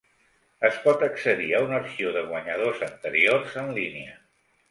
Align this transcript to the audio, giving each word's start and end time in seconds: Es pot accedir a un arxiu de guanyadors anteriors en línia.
Es 0.69 0.77
pot 0.85 1.03
accedir 1.07 1.49
a 1.57 1.59
un 1.65 1.75
arxiu 1.81 2.15
de 2.17 2.25
guanyadors 2.31 2.81
anteriors 2.87 3.61
en 3.65 3.73
línia. 3.79 4.19